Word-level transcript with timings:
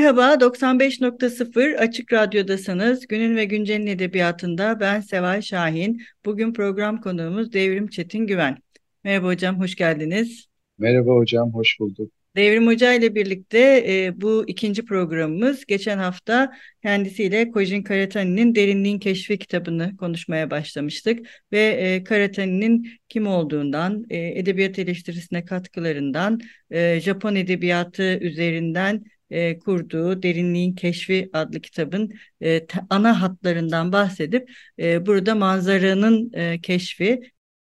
Merhaba, 0.00 0.40
95.0 0.40 1.76
Açık 1.76 2.12
Radyo'dasınız. 2.12 3.06
Günün 3.06 3.36
ve 3.36 3.44
Güncel'in 3.44 3.86
edebiyatında 3.86 4.80
ben 4.80 5.00
Seval 5.00 5.40
Şahin. 5.40 6.02
Bugün 6.24 6.52
program 6.52 7.00
konuğumuz 7.00 7.52
Devrim 7.52 7.88
Çetin 7.88 8.26
Güven. 8.26 8.58
Merhaba 9.04 9.26
hocam, 9.26 9.60
hoş 9.60 9.74
geldiniz. 9.76 10.46
Merhaba 10.78 11.14
hocam, 11.14 11.54
hoş 11.54 11.80
bulduk. 11.80 12.12
Devrim 12.36 12.66
Hoca 12.66 12.92
ile 12.92 13.14
birlikte 13.14 13.84
e, 13.88 14.20
bu 14.20 14.44
ikinci 14.46 14.84
programımız. 14.84 15.66
Geçen 15.66 15.98
hafta 15.98 16.52
kendisiyle 16.82 17.50
Kojin 17.50 17.82
Karatani'nin 17.82 18.54
Derinliğin 18.54 18.98
Keşfi 18.98 19.38
kitabını 19.38 19.96
konuşmaya 19.96 20.50
başlamıştık. 20.50 21.28
Ve 21.52 21.60
e, 21.60 22.04
Karatani'nin 22.04 22.88
kim 23.08 23.26
olduğundan, 23.26 24.04
e, 24.10 24.18
edebiyat 24.18 24.78
eleştirisine 24.78 25.44
katkılarından, 25.44 26.40
e, 26.70 27.00
Japon 27.00 27.34
edebiyatı 27.34 28.18
üzerinden 28.18 29.04
e, 29.30 29.58
kurduğu 29.58 30.22
Derinliğin 30.22 30.74
Keşfi 30.74 31.30
adlı 31.32 31.60
kitabın 31.60 32.12
e, 32.42 32.66
ana 32.90 33.22
hatlarından 33.22 33.92
bahsedip 33.92 34.50
e, 34.78 35.06
burada 35.06 35.34
manzaranın 35.34 36.32
e, 36.32 36.60
keşfi, 36.60 37.20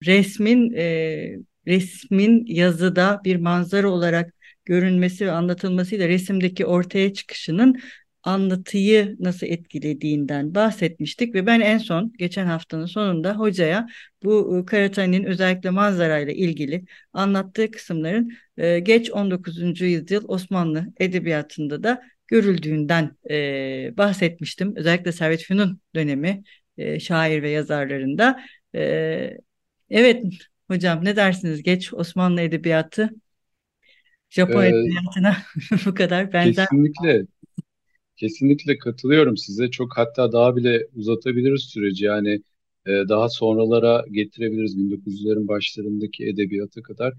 resmin 0.06 0.74
e, 0.74 1.36
resmin 1.68 2.46
yazıda 2.48 3.22
bir 3.26 3.36
manzara 3.36 3.90
olarak 3.90 4.34
görünmesi 4.66 5.26
ve 5.26 5.32
anlatılmasıyla 5.32 6.08
resimdeki 6.08 6.66
ortaya 6.66 7.14
çıkışının 7.14 7.82
anlatıyı 8.26 9.16
nasıl 9.20 9.48
etkilediğinden 9.48 10.56
bahsetmiştik 10.56 11.36
ve 11.36 11.46
ben 11.46 11.60
en 11.62 11.78
son 11.78 12.14
geçen 12.18 12.46
haftanın 12.46 12.86
sonunda 12.86 13.36
hocaya 13.36 13.88
bu 14.24 14.54
ıı, 14.54 14.66
Karatani'nin 14.66 15.24
özellikle 15.24 15.70
manzarayla 15.70 16.34
ilgili 16.34 16.86
anlattığı 17.14 17.72
kısımların 17.72 18.32
e, 18.58 18.80
geç 18.80 19.12
19. 19.12 19.86
yüzyıl 19.86 20.26
Osmanlı 20.28 20.86
edebiyatında 21.00 21.84
da 21.84 22.02
görüldüğünden 22.28 23.18
e, 23.30 23.98
bahsetmiştim. 23.98 24.76
Özellikle 24.76 25.12
Servet 25.12 25.42
Fünun 25.44 25.82
dönemi 25.96 26.44
e, 26.78 27.00
şair 27.00 27.44
ve 27.44 27.50
yazarlarında. 27.50 28.40
E, 28.76 29.38
evet 29.90 30.24
hocam 30.68 31.06
ne 31.06 31.16
dersiniz 31.16 31.64
geç 31.64 31.94
Osmanlı 31.94 32.42
edebiyatı 32.42 33.10
Japon 34.30 34.64
ee, 34.64 34.68
edebiyatına 34.68 35.38
bu 35.86 35.94
kadar 35.94 36.34
benzer. 36.34 36.66
Kesinlikle. 36.66 37.26
Kesinlikle 38.16 38.78
katılıyorum 38.78 39.38
size. 39.38 39.72
Çok 39.72 39.98
hatta 39.98 40.32
daha 40.32 40.56
bile 40.56 40.88
uzatabiliriz 40.96 41.62
süreci. 41.62 42.06
Yani 42.06 42.30
e, 42.86 42.92
daha 43.10 43.30
sonralara 43.30 44.06
getirebiliriz 44.12 44.78
1900'lerin 44.78 45.48
başlarındaki 45.48 46.26
edebiyata 46.26 46.82
kadar. 46.82 47.14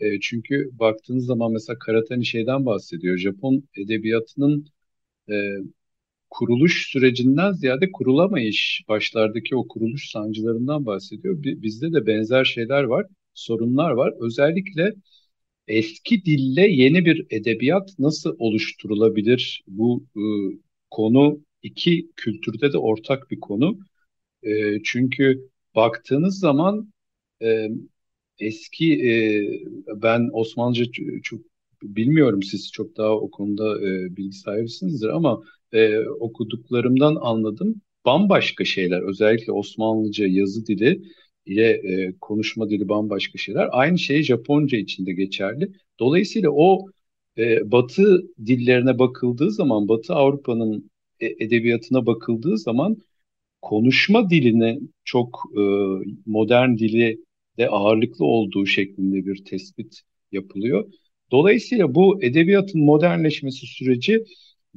E, 0.00 0.20
çünkü 0.20 0.70
baktığınız 0.72 1.26
zaman 1.26 1.52
mesela 1.52 1.78
Karatani 1.78 2.26
şeyden 2.26 2.66
bahsediyor. 2.66 3.18
Japon 3.18 3.64
edebiyatının 3.76 4.66
e, 5.30 5.34
kuruluş 6.30 6.88
sürecinden 6.92 7.52
ziyade 7.52 7.92
kurulamayış 7.92 8.84
başlardaki 8.88 9.56
o 9.56 9.68
kuruluş 9.68 10.10
sancılarından 10.10 10.86
bahsediyor. 10.86 11.36
Bizde 11.42 11.92
de 11.92 12.06
benzer 12.06 12.44
şeyler 12.44 12.82
var, 12.84 13.06
sorunlar 13.34 13.90
var. 13.90 14.14
Özellikle 14.20 14.94
eski 15.68 16.24
dille 16.24 16.68
yeni 16.68 17.04
bir 17.04 17.26
edebiyat 17.30 17.98
nasıl 17.98 18.36
oluşturulabilir? 18.38 19.64
Bu 19.66 20.06
e, 20.16 20.22
konu 20.90 21.40
iki 21.62 22.10
kültürde 22.16 22.72
de 22.72 22.78
ortak 22.78 23.30
bir 23.30 23.40
konu. 23.40 23.78
E, 24.42 24.82
çünkü 24.84 25.50
baktığınız 25.74 26.38
zaman 26.38 26.92
e, 27.42 27.68
eski 28.38 29.10
e, 29.10 29.14
ben 30.02 30.30
Osmanlıca 30.32 30.84
çok 31.22 31.40
bilmiyorum 31.82 32.42
siz 32.42 32.72
çok 32.72 32.96
daha 32.96 33.10
o 33.10 33.30
konuda 33.30 33.80
e, 33.88 34.16
bilgi 34.16 34.36
sahibisinizdir 34.36 35.08
ama 35.08 35.42
e, 35.72 35.98
okuduklarımdan 35.98 37.16
anladım 37.20 37.80
bambaşka 38.04 38.64
şeyler 38.64 39.02
özellikle 39.02 39.52
Osmanlıca 39.52 40.26
yazı 40.26 40.66
dili 40.66 41.02
ile 41.46 41.70
e, 41.70 42.14
konuşma 42.20 42.70
dili 42.70 42.88
bambaşka 42.88 43.38
şeyler. 43.38 43.68
Aynı 43.72 43.98
şey 43.98 44.22
Japonca 44.22 44.78
için 44.78 45.06
de 45.06 45.12
geçerli. 45.12 45.72
Dolayısıyla 46.00 46.50
o 46.50 46.86
e, 47.38 47.70
Batı 47.72 48.22
dillerine 48.46 48.98
bakıldığı 48.98 49.50
zaman, 49.50 49.88
Batı 49.88 50.14
Avrupa'nın 50.14 50.90
e, 51.20 51.26
edebiyatına 51.26 52.06
bakıldığı 52.06 52.58
zaman 52.58 52.96
konuşma 53.62 54.30
diline 54.30 54.78
çok 55.04 55.42
e, 55.56 55.62
modern 56.26 56.78
dili 56.78 57.18
de 57.58 57.68
ağırlıklı 57.68 58.24
olduğu 58.24 58.66
şeklinde 58.66 59.26
bir 59.26 59.44
tespit 59.44 60.00
yapılıyor. 60.32 60.92
Dolayısıyla 61.30 61.94
bu 61.94 62.22
edebiyatın 62.22 62.84
modernleşmesi 62.84 63.66
süreci 63.66 64.24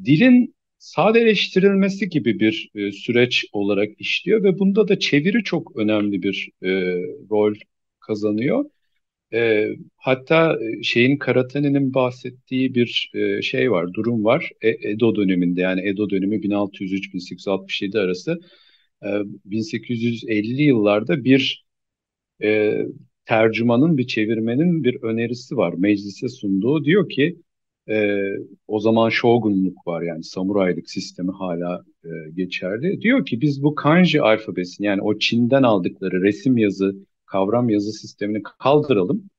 dilin 0.06 0.56
sadeleştirilmesi 0.80 2.10
gibi 2.10 2.40
bir 2.40 2.72
e, 2.76 2.92
süreç 2.92 3.46
olarak 3.52 4.02
işliyor 4.02 4.44
ve 4.44 4.60
bunda 4.60 4.88
da 4.88 5.00
çeviri 5.00 5.44
çok 5.44 5.78
önemli 5.78 6.24
bir 6.24 6.50
e, 6.64 6.70
rol 7.32 7.56
kazanıyor. 8.00 8.66
E, 9.34 9.70
hatta 9.98 10.58
e, 10.62 10.84
şeyin 10.84 11.18
Karatani'nin 11.18 11.94
bahsettiği 11.94 12.76
bir 12.76 13.12
e, 13.14 13.42
şey 13.42 13.72
var, 13.72 13.94
durum 13.94 14.26
var. 14.26 14.52
E, 14.62 14.70
Edo 14.90 15.16
döneminde 15.16 15.62
yani 15.62 15.90
Edo 15.90 16.10
dönemi 16.10 16.44
1603-1867 16.44 18.00
arası 18.00 18.40
e, 19.04 19.08
1850'li 19.46 20.64
yıllarda 20.64 21.24
bir 21.24 21.66
e, 22.44 22.78
tercümanın, 23.26 23.98
bir 23.98 24.08
çevirmenin 24.08 24.84
bir 24.84 25.04
önerisi 25.04 25.58
var. 25.58 25.74
Meclise 25.78 26.30
sunduğu 26.30 26.86
diyor 26.86 27.10
ki 27.10 27.38
e, 27.90 28.28
o 28.68 28.80
zaman 28.80 29.10
shogunluk 29.10 29.88
var 29.88 30.02
yani 30.02 30.24
samuraylık 30.24 30.90
sistemi 30.90 31.32
hala 31.32 31.84
e, 32.06 32.10
geçerli. 32.36 33.02
Diyor 33.02 33.26
ki 33.26 33.42
biz 33.42 33.64
bu 33.64 33.76
kanji 33.76 34.22
alfabesini 34.22 34.88
yani 34.88 35.02
o 35.02 35.20
Çin'den 35.20 35.64
aldıkları 35.64 36.22
resim 36.24 36.58
yazı, 36.58 36.96
kavram 37.26 37.70
yazı 37.70 37.92
sistemini 37.92 38.44
kaldıralım 38.60 39.30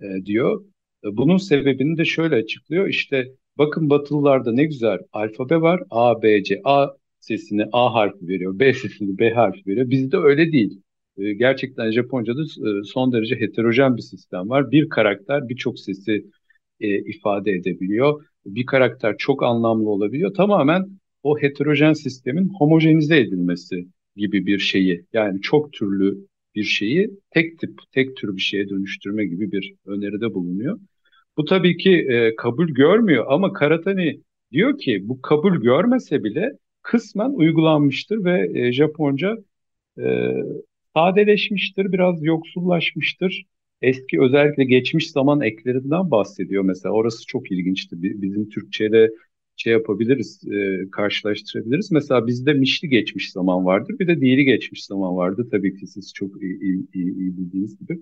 e, 0.00 0.06
diyor. 0.24 0.64
E, 1.04 1.16
bunun 1.16 1.36
sebebini 1.36 1.98
de 1.98 2.04
şöyle 2.04 2.34
açıklıyor. 2.34 2.88
İşte 2.88 3.28
bakın 3.58 3.90
Batılılarda 3.90 4.52
ne 4.52 4.64
güzel 4.64 4.98
alfabe 5.12 5.60
var. 5.60 5.82
A, 5.90 6.22
B, 6.22 6.42
C. 6.42 6.60
A 6.64 6.88
sesini 7.20 7.64
A 7.72 7.94
harfi 7.94 8.28
veriyor. 8.28 8.58
B 8.58 8.72
sesini 8.74 9.18
B 9.18 9.30
harfi 9.30 9.66
veriyor. 9.66 9.90
Bizde 9.90 10.16
öyle 10.16 10.52
değil. 10.52 10.82
E, 11.18 11.32
gerçekten 11.32 11.90
Japonca'da 11.90 12.42
e, 12.42 12.84
son 12.84 13.12
derece 13.12 13.36
heterojen 13.40 13.96
bir 13.96 14.02
sistem 14.02 14.48
var. 14.50 14.70
Bir 14.70 14.88
karakter 14.88 15.48
birçok 15.48 15.78
sesi 15.78 16.24
e, 16.80 16.98
ifade 16.98 17.52
edebiliyor. 17.52 18.24
Bir 18.46 18.66
karakter 18.66 19.16
çok 19.18 19.42
anlamlı 19.42 19.90
olabiliyor. 19.90 20.34
Tamamen 20.34 20.86
o 21.22 21.38
heterojen 21.38 21.92
sistemin 21.92 22.48
homojenize 22.58 23.18
edilmesi 23.20 23.88
gibi 24.16 24.46
bir 24.46 24.58
şeyi 24.58 25.04
yani 25.12 25.40
çok 25.40 25.72
türlü 25.72 26.18
bir 26.54 26.64
şeyi 26.64 27.10
tek 27.30 27.58
tip, 27.58 27.80
tek 27.92 28.16
tür 28.16 28.36
bir 28.36 28.40
şeye 28.40 28.68
dönüştürme 28.68 29.26
gibi 29.26 29.52
bir 29.52 29.74
öneride 29.86 30.34
bulunuyor. 30.34 30.78
Bu 31.36 31.44
tabii 31.44 31.76
ki 31.76 32.06
e, 32.10 32.36
kabul 32.36 32.68
görmüyor 32.68 33.24
ama 33.28 33.52
Karatani 33.52 34.20
diyor 34.52 34.78
ki 34.78 35.08
bu 35.08 35.22
kabul 35.22 35.56
görmese 35.56 36.24
bile 36.24 36.52
kısmen 36.82 37.30
uygulanmıştır 37.30 38.24
ve 38.24 38.50
e, 38.54 38.72
Japonca 38.72 39.36
e, 39.98 40.32
sadeleşmiştir, 40.94 41.92
biraz 41.92 42.24
yoksullaşmıştır 42.24 43.44
eski 43.82 44.20
özellikle 44.20 44.64
geçmiş 44.64 45.10
zaman 45.10 45.40
eklerinden 45.40 46.10
bahsediyor 46.10 46.62
mesela. 46.62 46.94
Orası 46.94 47.26
çok 47.26 47.50
ilginçti. 47.52 47.96
Bizim 48.02 48.48
Türkçe'de 48.48 49.10
şey 49.56 49.72
yapabiliriz, 49.72 50.40
e, 50.52 50.90
karşılaştırabiliriz. 50.90 51.92
Mesela 51.92 52.26
bizde 52.26 52.52
mişli 52.54 52.88
geçmiş 52.88 53.32
zaman 53.32 53.64
vardır, 53.64 53.98
bir 53.98 54.06
de 54.08 54.20
diğeri 54.20 54.44
geçmiş 54.44 54.84
zaman 54.84 55.16
vardı. 55.16 55.48
Tabii 55.50 55.76
ki 55.80 55.86
siz 55.86 56.12
çok 56.14 56.42
iyi, 56.42 56.60
iyi, 56.94 57.14
iyi 57.16 57.36
bildiğiniz 57.36 57.78
gibi. 57.78 57.98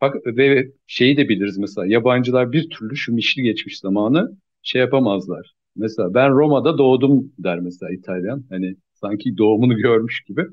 Bak 0.00 0.16
ve 0.26 0.72
şeyi 0.86 1.16
de 1.16 1.28
biliriz 1.28 1.58
mesela 1.58 1.86
yabancılar 1.86 2.52
bir 2.52 2.70
türlü 2.70 2.96
şu 2.96 3.14
mişli 3.14 3.42
geçmiş 3.42 3.78
zamanı 3.78 4.36
şey 4.62 4.80
yapamazlar. 4.80 5.54
Mesela 5.76 6.14
ben 6.14 6.30
Roma'da 6.30 6.78
doğdum 6.78 7.32
der 7.38 7.60
mesela 7.60 7.92
İtalyan. 7.92 8.44
Hani 8.48 8.76
sanki 8.94 9.36
doğumunu 9.38 9.76
görmüş 9.76 10.24
gibi. 10.24 10.46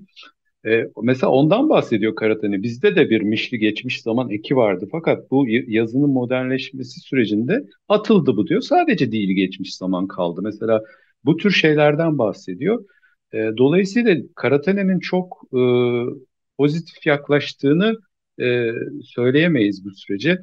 E, 0.67 0.87
mesela 1.03 1.31
ondan 1.31 1.69
bahsediyor 1.69 2.15
Karatani. 2.15 2.63
Bizde 2.63 2.95
de 2.95 3.09
bir 3.09 3.21
mişli 3.21 3.59
geçmiş 3.59 4.01
zaman 4.01 4.29
eki 4.29 4.55
vardı. 4.55 4.87
Fakat 4.91 5.31
bu 5.31 5.45
yazının 5.47 6.09
modernleşmesi 6.09 6.99
sürecinde 6.99 7.65
atıldı 7.89 8.37
bu 8.37 8.47
diyor. 8.47 8.61
Sadece 8.61 9.11
değil 9.11 9.35
geçmiş 9.35 9.75
zaman 9.75 10.07
kaldı. 10.07 10.41
Mesela 10.43 10.83
bu 11.25 11.37
tür 11.37 11.51
şeylerden 11.51 12.17
bahsediyor. 12.17 12.85
E, 13.33 13.37
dolayısıyla 13.57 14.15
Karatane'nin 14.35 14.99
çok 14.99 15.41
e, 15.53 15.61
pozitif 16.57 17.05
yaklaştığını 17.05 17.95
e, 18.41 18.71
söyleyemeyiz 19.03 19.85
bu 19.85 19.91
sürece. 19.91 20.39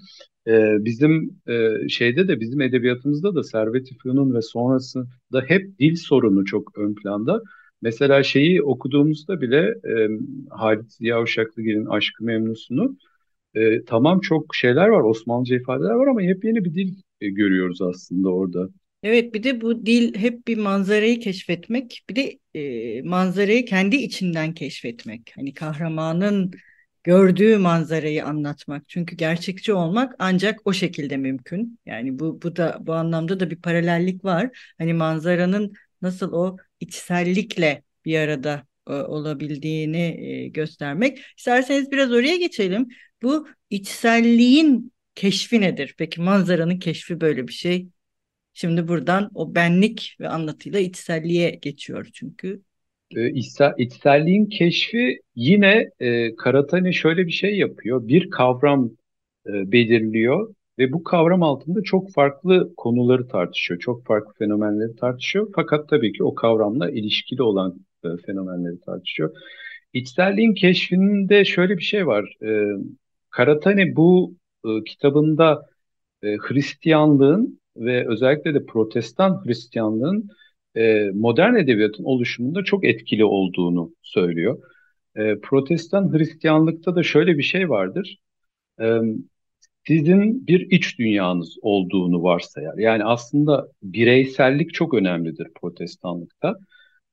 E, 0.46 0.84
bizim 0.84 1.40
e, 1.48 1.88
şeyde 1.88 2.28
de 2.28 2.40
bizim 2.40 2.60
edebiyatımızda 2.60 3.34
da 3.34 3.42
Servet-i 3.42 3.94
ve 4.06 4.42
sonrasında 4.42 5.42
hep 5.46 5.78
dil 5.78 5.96
sorunu 5.96 6.44
çok 6.44 6.78
ön 6.78 6.94
planda. 6.94 7.42
Mesela 7.84 8.22
şeyi 8.22 8.62
okuduğumuzda 8.62 9.40
bile 9.40 9.58
e, 9.84 10.08
Halit 10.50 10.92
Ziya 10.92 11.22
Uşaklıgil'in 11.22 11.86
Aşkı 11.86 12.24
Memnusunu 12.24 12.96
e, 13.54 13.84
tamam 13.84 14.20
çok 14.20 14.54
şeyler 14.54 14.88
var, 14.88 15.00
Osmanlıca 15.00 15.56
ifadeler 15.56 15.94
var 15.94 16.06
ama 16.06 16.22
yepyeni 16.22 16.64
bir 16.64 16.74
dil 16.74 16.94
e, 17.20 17.28
görüyoruz 17.28 17.82
aslında 17.82 18.28
orada. 18.28 18.68
Evet 19.02 19.34
bir 19.34 19.42
de 19.42 19.60
bu 19.60 19.86
dil 19.86 20.14
hep 20.14 20.48
bir 20.48 20.58
manzarayı 20.58 21.20
keşfetmek 21.20 22.04
bir 22.10 22.16
de 22.16 22.38
e, 22.54 23.02
manzarayı 23.02 23.64
kendi 23.64 23.96
içinden 23.96 24.54
keşfetmek. 24.54 25.32
Hani 25.36 25.54
kahramanın 25.54 26.50
gördüğü 27.04 27.56
manzarayı 27.56 28.24
anlatmak. 28.24 28.88
Çünkü 28.88 29.16
gerçekçi 29.16 29.72
olmak 29.72 30.14
ancak 30.18 30.60
o 30.64 30.72
şekilde 30.72 31.16
mümkün. 31.16 31.78
Yani 31.86 32.18
bu 32.18 32.42
bu 32.42 32.56
da 32.56 32.78
bu 32.80 32.94
anlamda 32.94 33.40
da 33.40 33.50
bir 33.50 33.60
paralellik 33.60 34.24
var. 34.24 34.74
Hani 34.78 34.94
manzaranın 34.94 35.72
nasıl 36.02 36.32
o 36.32 36.56
içsellikle 36.84 37.82
bir 38.04 38.18
arada 38.18 38.66
e, 38.88 38.92
olabildiğini 38.92 40.16
e, 40.20 40.48
göstermek. 40.48 41.18
İsterseniz 41.38 41.92
biraz 41.92 42.12
oraya 42.12 42.36
geçelim. 42.36 42.88
Bu 43.22 43.48
içselliğin 43.70 44.92
keşfi 45.14 45.60
nedir? 45.60 45.94
Peki 45.98 46.20
manzaranın 46.20 46.78
keşfi 46.78 47.20
böyle 47.20 47.48
bir 47.48 47.52
şey. 47.52 47.86
Şimdi 48.52 48.88
buradan 48.88 49.30
o 49.34 49.54
benlik 49.54 50.16
ve 50.20 50.28
anlatıyla 50.28 50.78
içselliğe 50.78 51.50
geçiyor 51.50 52.08
çünkü. 52.12 52.62
E, 53.16 53.30
içselliğin 53.78 54.46
keşfi 54.46 55.20
yine 55.34 55.90
e, 56.00 56.36
Karatani 56.36 56.94
şöyle 56.94 57.26
bir 57.26 57.32
şey 57.32 57.58
yapıyor. 57.58 58.08
Bir 58.08 58.30
kavram 58.30 58.90
e, 59.46 59.72
belirliyor 59.72 60.54
ve 60.78 60.92
bu 60.92 61.04
kavram 61.04 61.42
altında 61.42 61.82
çok 61.82 62.12
farklı 62.12 62.74
konuları 62.76 63.28
tartışıyor, 63.28 63.80
çok 63.80 64.06
farklı 64.06 64.32
fenomenleri 64.38 64.96
tartışıyor. 64.96 65.48
Fakat 65.54 65.88
tabii 65.88 66.12
ki 66.12 66.24
o 66.24 66.34
kavramla 66.34 66.90
ilişkili 66.90 67.42
olan 67.42 67.74
e, 68.04 68.08
fenomenleri 68.26 68.80
tartışıyor. 68.80 69.30
İçselliğin 69.92 70.54
keşfinde 70.54 71.44
şöyle 71.44 71.76
bir 71.78 71.82
şey 71.82 72.06
var. 72.06 72.36
E, 72.42 72.68
Karatani 73.30 73.96
bu 73.96 74.36
e, 74.66 74.84
kitabında 74.84 75.62
e, 76.22 76.36
Hristiyanlığın 76.36 77.60
ve 77.76 78.08
özellikle 78.08 78.54
de 78.54 78.66
Protestan 78.66 79.44
Hristiyanlığın 79.44 80.28
e, 80.76 81.10
modern 81.14 81.54
edebiyatın 81.54 82.04
oluşumunda 82.04 82.64
çok 82.64 82.84
etkili 82.84 83.24
olduğunu 83.24 83.94
söylüyor. 84.02 84.58
E, 85.16 85.40
Protestan 85.40 86.12
Hristiyanlıkta 86.12 86.96
da 86.96 87.02
şöyle 87.02 87.38
bir 87.38 87.42
şey 87.42 87.70
vardır. 87.70 88.18
E, 88.80 89.00
sizin 89.86 90.46
bir 90.46 90.70
iç 90.70 90.98
dünyanız 90.98 91.56
olduğunu 91.62 92.22
varsayar. 92.22 92.78
Yani 92.78 93.04
aslında 93.04 93.68
bireysellik 93.82 94.74
çok 94.74 94.94
önemlidir 94.94 95.48
protestanlıkta. 95.60 96.54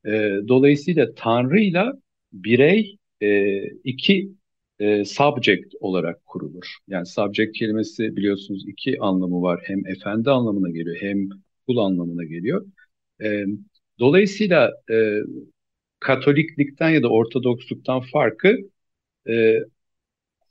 E, 0.06 0.10
dolayısıyla 0.48 1.16
Tanrı'yla 1.16 1.94
birey 2.34 2.98
e, 3.22 3.62
iki 3.84 4.32
e, 4.80 5.06
subject 5.06 5.74
olarak 5.80 6.26
kurulur. 6.26 6.78
Yani 6.88 7.06
subject 7.06 7.58
kelimesi 7.58 8.16
biliyorsunuz 8.16 8.64
iki 8.68 9.00
anlamı 9.00 9.42
var. 9.42 9.62
Hem 9.64 9.88
efendi 9.88 10.30
anlamına 10.32 10.70
geliyor 10.70 10.98
hem 11.00 11.30
kul 11.68 11.78
anlamına 11.78 12.24
geliyor. 12.24 12.66
E, 13.24 13.46
dolayısıyla 14.00 14.72
e, 14.92 15.20
Katoliklikten 16.00 16.90
ya 16.90 17.04
da 17.04 17.10
Ortodoksluktan 17.10 18.02
farkı 18.02 18.58
e, 19.30 19.60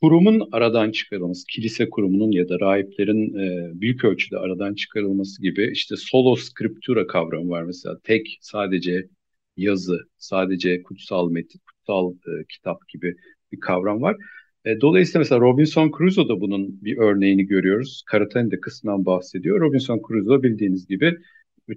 kurumun 0.03 0.49
aradan 0.53 0.91
çıkarılması, 0.91 1.47
kilise 1.47 1.91
kurumunun 1.91 2.33
ya 2.33 2.49
da 2.49 2.61
rahiplerin 2.61 3.35
e, 3.39 3.81
büyük 3.81 4.05
ölçüde 4.05 4.39
aradan 4.39 4.75
çıkarılması 4.75 5.43
gibi 5.43 5.71
işte 5.73 5.97
solo 5.97 6.37
scriptura 6.37 7.07
kavramı 7.07 7.49
var 7.51 7.63
mesela 7.63 7.99
tek 8.05 8.39
sadece 8.41 9.09
yazı, 9.57 9.99
sadece 10.19 10.83
kutsal 10.83 11.31
metin, 11.31 11.61
kutsal 11.67 12.13
e, 12.15 12.45
kitap 12.49 12.89
gibi 12.89 13.17
bir 13.53 13.61
kavram 13.61 14.03
var. 14.03 14.17
E, 14.65 14.81
dolayısıyla 14.81 15.19
mesela 15.19 15.41
Robinson 15.41 15.93
Crusoe'da 15.99 16.41
bunun 16.41 16.85
bir 16.85 16.99
örneğini 16.99 17.47
görüyoruz. 17.47 18.03
Karatani 18.07 18.51
de 18.51 18.61
kısmen 18.61 19.07
bahsediyor. 19.07 19.61
Robinson 19.61 20.03
Crusoe 20.09 20.43
bildiğiniz 20.43 20.87
gibi 20.87 21.19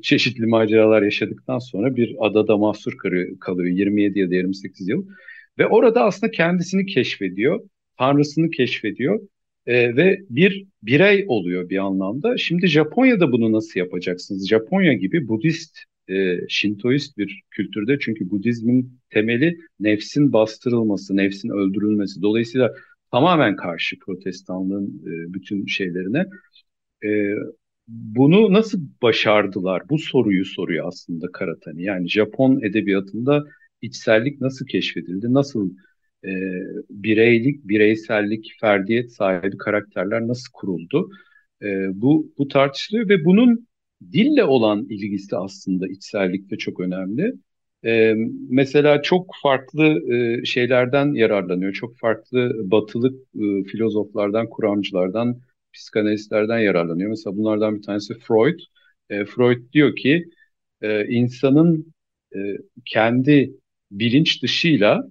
çeşitli 0.02 0.46
maceralar 0.46 1.02
yaşadıktan 1.02 1.60
sonra 1.60 1.96
bir 1.96 2.16
adada 2.20 2.58
mahsur 2.58 2.98
kalıyor 3.40 3.76
27 3.78 4.20
ya 4.20 4.30
da 4.30 4.36
28 4.36 4.88
yıl. 4.88 5.06
Ve 5.58 5.68
orada 5.68 6.04
aslında 6.04 6.32
kendisini 6.32 6.86
keşfediyor 6.86 7.60
tanrısını 7.98 8.50
keşfediyor 8.50 9.20
e, 9.66 9.96
ve 9.96 10.20
bir 10.30 10.66
birey 10.84 11.26
oluyor 11.28 11.70
bir 11.70 11.78
anlamda. 11.78 12.38
Şimdi 12.38 12.68
Japonya'da 12.68 13.32
bunu 13.32 13.52
nasıl 13.52 13.80
yapacaksınız? 13.80 14.50
Japonya 14.50 14.94
gibi 14.94 15.28
Budist, 15.28 15.78
e, 16.10 16.38
Şintoist 16.50 17.18
bir 17.18 17.42
kültürde 17.52 18.00
çünkü 18.00 18.30
Budizmin 18.30 19.00
temeli 19.10 19.58
nefsin 19.80 20.34
bastırılması, 20.34 21.18
nefsin 21.18 21.50
öldürülmesi. 21.50 22.22
Dolayısıyla 22.22 22.74
tamamen 23.12 23.56
karşı 23.56 24.00
protestanlığın 24.00 24.88
e, 24.88 25.34
bütün 25.34 25.66
şeylerine. 25.66 26.26
E, 27.06 27.36
bunu 27.88 28.54
nasıl 28.54 28.82
başardılar? 29.02 29.90
Bu 29.90 30.00
soruyu 30.00 30.46
soruyor 30.46 30.88
aslında 30.88 31.32
Karatani. 31.32 31.84
Yani 31.84 32.10
Japon 32.10 32.62
edebiyatında 32.62 33.44
içsellik 33.82 34.42
nasıl 34.42 34.66
keşfedildi? 34.66 35.34
Nasıl 35.34 35.72
e, 36.26 36.32
bireylik, 36.90 37.68
bireysellik, 37.68 38.54
ferdiyet 38.62 39.12
sahibi 39.14 39.58
karakterler 39.58 40.28
nasıl 40.28 40.52
kuruldu? 40.54 41.10
E, 41.62 42.02
bu, 42.02 42.34
bu 42.38 42.48
tartışılıyor 42.48 43.10
ve 43.10 43.26
bunun 43.26 43.68
dille 44.12 44.44
olan 44.44 44.86
ilgisi 44.90 45.38
aslında 45.38 45.88
içsellikte 45.88 46.58
çok 46.58 46.80
önemli. 46.80 47.34
E, 47.86 48.14
mesela 48.50 49.02
çok 49.02 49.32
farklı 49.42 50.14
e, 50.14 50.46
şeylerden 50.46 51.14
yararlanıyor. 51.14 51.74
Çok 51.74 51.98
farklı 51.98 52.72
batılı 52.72 53.08
e, 53.36 53.64
filozoflardan, 53.64 54.50
kuramcılardan, 54.50 55.40
psikanalistlerden 55.74 56.60
yararlanıyor. 56.60 57.10
Mesela 57.10 57.38
bunlardan 57.38 57.76
bir 57.76 57.82
tanesi 57.82 58.14
Freud. 58.20 58.60
E, 59.10 59.26
Freud 59.26 59.74
diyor 59.74 59.96
ki 59.96 60.26
e, 60.82 61.06
insanın 61.08 61.94
e, 62.36 62.40
kendi 62.86 63.54
bilinç 63.92 64.44
dışıyla 64.44 65.04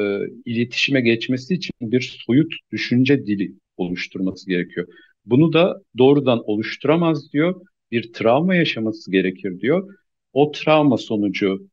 e, 0.00 0.20
iletişime 0.44 1.00
geçmesi 1.00 1.54
için 1.54 1.72
bir 1.80 2.18
soyut 2.26 2.54
düşünce 2.72 3.26
dili 3.26 3.52
oluşturması 3.76 4.48
gerekiyor. 4.50 4.86
Bunu 5.26 5.52
da 5.52 5.80
doğrudan 5.98 6.50
oluşturamaz 6.50 7.32
diyor. 7.32 7.60
Bir 7.90 8.12
travma 8.12 8.54
yaşaması 8.54 9.10
gerekir 9.10 9.60
diyor. 9.60 9.94
O 10.32 10.52
travma 10.52 10.98
sonucu 10.98 11.68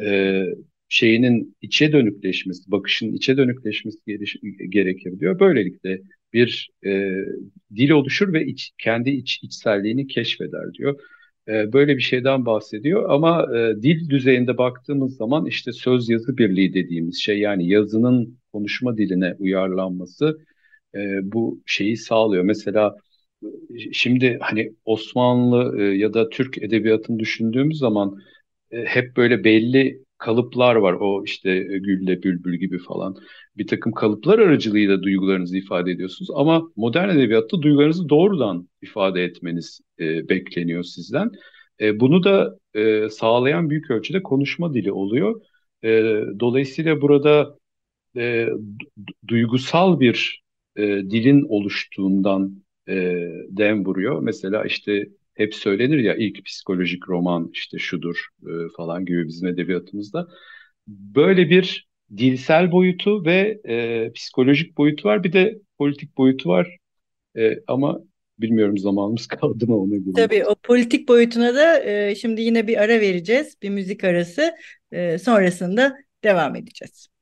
e, 0.00 0.42
şeyinin 0.88 1.56
içe 1.60 1.92
dönükleşmesi, 1.92 2.70
bakışın 2.70 3.12
içe 3.12 3.36
dönükleşmesi 3.36 3.98
gerekir 4.68 5.20
diyor. 5.20 5.40
Böylelikle 5.40 6.00
bir 6.32 6.70
e, 6.86 7.14
dil 7.76 7.90
oluşur 7.90 8.32
ve 8.32 8.46
iç, 8.46 8.70
kendi 8.78 9.10
iç 9.10 9.40
içselliğini 9.42 10.06
keşfeder 10.06 10.74
diyor. 10.74 11.00
E, 11.48 11.72
böyle 11.72 11.96
bir 11.96 12.02
şeyden 12.02 12.46
bahsediyor 12.46 13.10
ama 13.10 13.46
e, 13.58 13.82
dil 13.82 14.08
düzeyinde 14.10 14.58
baktığımız 14.58 15.16
zaman 15.16 15.46
işte 15.46 15.72
söz 15.72 16.08
yazı 16.08 16.36
birliği 16.38 16.74
dediğimiz 16.74 17.16
şey 17.20 17.38
yani 17.40 17.68
yazının 17.68 18.38
konuşma 18.52 18.96
diline 18.96 19.34
uyarlanması 19.38 20.38
e, 20.94 21.32
bu 21.32 21.62
şeyi 21.66 21.96
sağlıyor. 21.96 22.44
Mesela 22.44 22.96
şimdi 23.92 24.38
hani 24.40 24.72
Osmanlı 24.84 25.82
ya 25.82 26.14
da 26.14 26.28
Türk 26.28 26.58
edebiyatını 26.62 27.18
düşündüğümüz 27.18 27.78
zaman 27.78 28.18
hep 28.70 29.16
böyle 29.16 29.44
belli 29.44 30.04
kalıplar 30.24 30.76
var. 30.76 30.92
O 31.00 31.24
işte 31.24 31.58
gülle, 31.62 32.22
bülbül 32.22 32.58
gibi 32.58 32.78
falan. 32.78 33.16
Bir 33.56 33.66
takım 33.66 33.92
kalıplar 33.92 34.38
aracılığıyla 34.38 35.02
duygularınızı 35.02 35.56
ifade 35.56 35.90
ediyorsunuz. 35.90 36.30
Ama 36.34 36.70
modern 36.76 37.08
edebiyatta 37.08 37.62
duygularınızı 37.62 38.08
doğrudan 38.08 38.68
ifade 38.82 39.24
etmeniz 39.24 39.80
e, 40.00 40.28
bekleniyor 40.28 40.82
sizden. 40.82 41.30
E, 41.80 42.00
bunu 42.00 42.24
da 42.24 42.58
e, 42.74 43.08
sağlayan 43.10 43.70
büyük 43.70 43.90
ölçüde 43.90 44.22
konuşma 44.22 44.74
dili 44.74 44.92
oluyor. 44.92 45.40
E, 45.84 45.90
dolayısıyla 46.40 47.00
burada 47.00 47.58
e, 48.16 48.48
duygusal 49.28 50.00
bir 50.00 50.42
e, 50.76 50.82
dilin 50.86 51.46
oluştuğundan 51.48 52.62
e, 52.88 52.94
dem 53.50 53.84
vuruyor. 53.84 54.22
Mesela 54.22 54.64
işte 54.64 55.08
hep 55.34 55.54
söylenir 55.54 55.98
ya 55.98 56.14
ilk 56.14 56.44
psikolojik 56.44 57.08
roman 57.08 57.50
işte 57.52 57.78
şudur 57.78 58.28
e, 58.42 58.50
falan 58.76 59.04
gibi 59.04 59.28
bizim 59.28 59.48
edebiyatımızda. 59.48 60.28
Böyle 60.88 61.50
bir 61.50 61.88
dilsel 62.16 62.72
boyutu 62.72 63.24
ve 63.24 63.60
e, 63.68 64.12
psikolojik 64.12 64.78
boyutu 64.78 65.08
var. 65.08 65.24
Bir 65.24 65.32
de 65.32 65.58
politik 65.78 66.16
boyutu 66.16 66.48
var. 66.48 66.76
E, 67.36 67.58
ama 67.66 68.00
bilmiyorum 68.38 68.78
zamanımız 68.78 69.26
kaldı 69.28 69.66
mı 69.66 69.78
ona 69.80 69.96
göre. 69.96 70.12
Tabii 70.16 70.44
o 70.44 70.54
politik 70.54 71.08
boyutuna 71.08 71.54
da 71.54 71.84
e, 71.84 72.14
şimdi 72.14 72.42
yine 72.42 72.66
bir 72.66 72.82
ara 72.82 73.00
vereceğiz. 73.00 73.56
Bir 73.62 73.70
müzik 73.70 74.04
arası. 74.04 74.54
E, 74.92 75.18
sonrasında 75.18 75.96
devam 76.24 76.56
edeceğiz. 76.56 77.13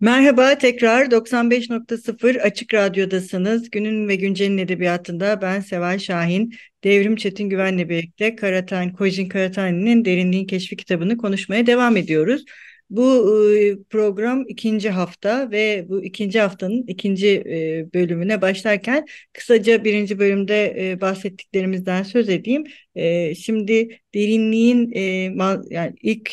Merhaba 0.00 0.58
tekrar 0.58 1.06
95.0 1.10 2.40
Açık 2.40 2.74
Radyo'dasınız. 2.74 3.70
Günün 3.70 4.08
ve 4.08 4.16
Güncel'in 4.16 4.58
edebiyatında 4.58 5.42
ben 5.42 5.60
Seval 5.60 5.98
Şahin, 5.98 6.54
Devrim 6.84 7.16
Çetin 7.16 7.48
Güven'le 7.48 7.88
birlikte 7.88 8.36
Karatan, 8.36 8.92
Kojin 8.92 9.28
Karatani'nin 9.28 10.04
Derinliğin 10.04 10.46
Keşfi 10.46 10.76
kitabını 10.76 11.16
konuşmaya 11.16 11.66
devam 11.66 11.96
ediyoruz. 11.96 12.44
Bu 12.90 13.34
e, 13.56 13.76
program 13.90 14.44
ikinci 14.48 14.90
hafta 14.90 15.50
ve 15.50 15.86
bu 15.88 16.04
ikinci 16.04 16.40
haftanın 16.40 16.84
ikinci 16.86 17.28
e, 17.28 17.86
bölümüne 17.94 18.42
başlarken 18.42 19.06
kısaca 19.32 19.84
birinci 19.84 20.18
bölümde 20.18 20.90
e, 20.90 21.00
bahsettiklerimizden 21.00 22.02
söz 22.02 22.28
edeyim. 22.28 22.64
Şimdi 23.34 24.00
derinliğin 24.14 24.90
yani 25.70 25.94
ilk 26.02 26.30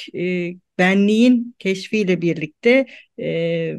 benliğin 0.77 1.55
keşfiyle 1.59 2.21
birlikte 2.21 2.85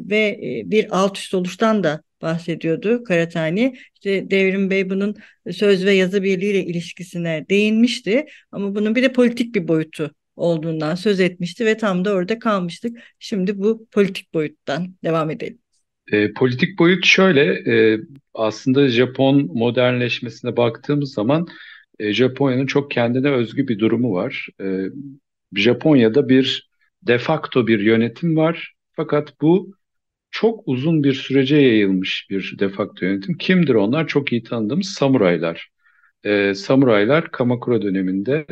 ve 0.09 0.39
bir 0.65 0.87
alt 0.97 1.17
üst 1.17 1.33
oluştan 1.33 1.83
da 1.83 2.01
bahsediyordu 2.21 3.03
Karatani. 3.03 3.75
İşte 3.95 4.31
Devrim 4.31 4.69
Bey 4.69 4.89
bunun 4.89 5.15
söz 5.51 5.85
ve 5.85 5.91
yazı 5.91 6.23
birliğiyle 6.23 6.65
ilişkisine 6.65 7.45
değinmişti 7.49 8.25
ama 8.51 8.75
bunun 8.75 8.95
bir 8.95 9.03
de 9.03 9.13
politik 9.13 9.55
bir 9.55 9.67
boyutu 9.67 10.11
olduğundan 10.35 10.95
söz 10.95 11.19
etmişti 11.19 11.65
ve 11.65 11.77
tam 11.77 12.05
da 12.05 12.13
orada 12.13 12.39
kalmıştık. 12.39 12.97
Şimdi 13.19 13.59
bu 13.59 13.87
politik 13.91 14.33
boyuttan 14.33 14.95
devam 15.03 15.29
edelim. 15.29 15.59
E, 16.11 16.33
politik 16.33 16.79
boyut 16.79 17.05
şöyle, 17.05 17.43
e, 17.43 17.99
aslında 18.33 18.87
Japon 18.87 19.49
modernleşmesine 19.53 20.57
baktığımız 20.57 21.13
zaman 21.13 21.47
e, 21.99 22.13
Japonya'nın 22.13 22.65
çok 22.65 22.91
kendine 22.91 23.31
özgü 23.31 23.67
bir 23.67 23.79
durumu 23.79 24.13
var. 24.13 24.47
E, 24.61 24.65
Japonya'da 25.55 26.29
bir 26.29 26.69
de 27.07 27.17
facto 27.17 27.67
bir 27.67 27.79
yönetim 27.79 28.37
var. 28.37 28.73
Fakat 28.91 29.41
bu 29.41 29.75
çok 30.31 30.63
uzun 30.65 31.03
bir 31.03 31.13
sürece 31.13 31.55
yayılmış 31.55 32.27
bir 32.29 32.55
de 32.59 32.69
facto 32.69 33.05
yönetim. 33.05 33.37
Kimdir 33.37 33.75
onlar? 33.75 34.07
Çok 34.07 34.31
iyi 34.31 34.43
tanıdığımız 34.43 34.87
samuraylar. 34.87 35.69
E, 36.23 36.53
samuraylar 36.55 37.31
Kamakura 37.31 37.81
döneminde 37.81 38.45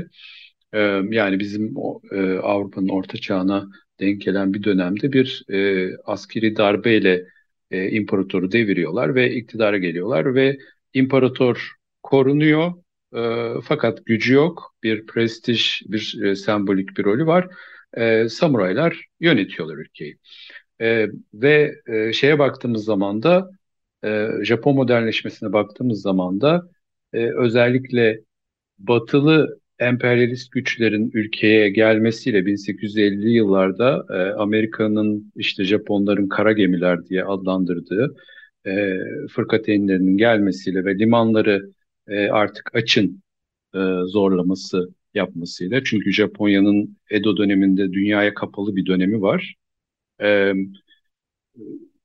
yani 1.09 1.39
bizim 1.39 1.73
e, 2.11 2.37
Avrupa'nın 2.37 2.89
orta 2.89 3.17
çağına 3.17 3.69
denk 3.99 4.21
gelen 4.21 4.53
bir 4.53 4.63
dönemde 4.63 5.13
bir 5.13 5.45
e, 5.49 5.89
askeri 6.05 6.55
darbeyle 6.55 7.25
e, 7.71 7.89
imparatoru 7.91 8.51
deviriyorlar 8.51 9.15
ve 9.15 9.35
iktidara 9.35 9.77
geliyorlar 9.77 10.35
ve 10.35 10.57
imparator 10.93 11.71
korunuyor 12.03 12.73
e, 13.15 13.51
fakat 13.63 14.05
gücü 14.05 14.33
yok. 14.33 14.75
Bir 14.83 15.05
prestij, 15.05 15.81
bir 15.87 16.21
e, 16.23 16.35
sembolik 16.35 16.97
bir 16.97 17.03
rolü 17.03 17.25
var. 17.25 17.47
E, 17.97 18.29
samuraylar 18.29 19.05
yönetiyorlar 19.19 19.77
ülkeyi. 19.77 20.17
E, 20.81 21.07
ve 21.33 21.75
e, 21.87 22.13
şeye 22.13 22.39
baktığımız 22.39 22.85
zaman 22.85 23.23
da 23.23 23.49
e, 24.03 24.29
Japon 24.43 24.75
modernleşmesine 24.75 25.53
baktığımız 25.53 26.01
zaman 26.01 26.41
da 26.41 26.69
e, 27.13 27.29
özellikle 27.37 28.19
batılı 28.79 29.59
emperyalist 29.79 30.51
güçlerin 30.51 31.11
ülkeye 31.13 31.69
gelmesiyle 31.69 32.45
1850'li 32.45 33.29
yıllarda 33.29 34.05
e, 34.09 34.33
Amerika'nın 34.33 35.31
işte 35.35 35.63
Japonların 35.63 36.27
kara 36.29 36.51
gemiler 36.51 37.05
diye 37.05 37.23
adlandırdığı 37.23 38.15
e, 38.67 38.97
fırkateynlerinin 39.31 40.17
gelmesiyle 40.17 40.85
ve 40.85 40.99
limanları 40.99 41.71
e, 42.07 42.29
artık 42.29 42.75
açın 42.75 43.23
e, 43.75 43.79
zorlaması 44.05 44.89
yapmasıyla 45.15 45.83
çünkü 45.83 46.11
Japonya'nın 46.11 46.97
Edo 47.09 47.37
döneminde 47.37 47.93
dünyaya 47.93 48.33
kapalı 48.33 48.75
bir 48.75 48.85
dönemi 48.85 49.21
var. 49.21 49.55
E, 50.21 50.53